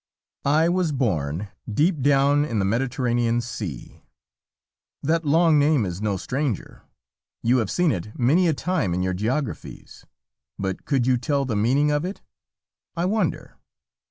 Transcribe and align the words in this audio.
I 0.47 0.67
was 0.67 0.91
born 0.91 1.49
deep 1.71 2.01
down 2.01 2.43
in 2.43 2.57
the 2.57 2.65
Mediterranean 2.65 3.39
Sea. 3.39 4.01
That 5.03 5.25
long 5.25 5.59
name 5.59 5.85
is 5.85 6.01
no 6.01 6.17
stranger. 6.17 6.81
You 7.43 7.57
have 7.57 7.69
seen 7.69 7.91
it 7.91 8.17
many 8.17 8.47
a 8.47 8.53
time 8.55 8.95
in 8.95 9.03
your 9.03 9.13
geographies. 9.13 10.03
But 10.57 10.85
could 10.85 11.05
you 11.05 11.17
tell 11.17 11.45
the 11.45 11.55
meaning 11.55 11.91
of 11.91 12.03
it, 12.03 12.19
I 12.97 13.05
wonder? 13.05 13.57